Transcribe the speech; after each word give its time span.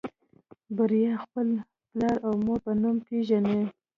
بريا 0.77 1.11
خپل 1.23 1.47
پلار 1.91 2.17
او 2.25 2.33
مور 2.45 2.59
په 2.65 2.71
نوم 2.81 2.95
پېژني. 3.05 3.61